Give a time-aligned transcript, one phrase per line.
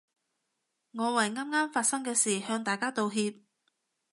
[0.95, 3.39] 我為啱啱發生嘅事向大家道歉